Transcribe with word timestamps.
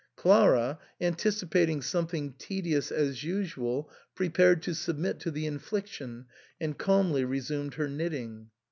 Clara, 0.15 0.79
anticipating 0.99 1.79
something 1.83 2.33
tedious 2.39 2.91
as 2.91 3.23
usual, 3.23 3.87
prepared 4.15 4.63
to 4.63 4.73
submit 4.73 5.19
to 5.19 5.29
the 5.29 5.45
infliction, 5.45 6.25
and 6.59 6.75
calmly 6.75 7.23
resumed 7.23 7.75
her 7.75 7.87
knit 7.87 8.11
ting. 8.11 8.49